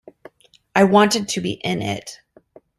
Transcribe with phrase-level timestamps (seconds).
[0.75, 2.17] I wanted to be in it".